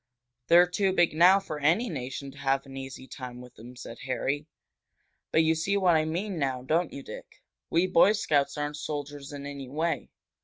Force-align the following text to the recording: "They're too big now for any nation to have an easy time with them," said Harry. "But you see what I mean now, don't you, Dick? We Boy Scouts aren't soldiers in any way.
"They're 0.47 0.65
too 0.65 0.93
big 0.93 1.13
now 1.13 1.39
for 1.39 1.59
any 1.59 1.87
nation 1.87 2.31
to 2.31 2.37
have 2.39 2.65
an 2.65 2.75
easy 2.75 3.05
time 3.07 3.39
with 3.39 3.53
them," 3.53 3.75
said 3.75 3.99
Harry. 3.99 4.47
"But 5.31 5.43
you 5.43 5.53
see 5.53 5.77
what 5.77 5.95
I 5.95 6.05
mean 6.05 6.39
now, 6.39 6.63
don't 6.63 6.91
you, 6.91 7.03
Dick? 7.03 7.43
We 7.69 7.85
Boy 7.85 8.13
Scouts 8.13 8.57
aren't 8.57 8.77
soldiers 8.77 9.31
in 9.31 9.45
any 9.45 9.69
way. 9.69 10.09